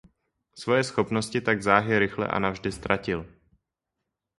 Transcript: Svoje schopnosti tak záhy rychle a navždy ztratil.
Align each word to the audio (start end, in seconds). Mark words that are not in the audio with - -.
Svoje 0.61 0.83
schopnosti 0.89 1.39
tak 1.47 1.57
záhy 1.67 1.93
rychle 2.03 2.25
a 2.27 2.37
navždy 2.45 2.69
ztratil. 2.77 3.19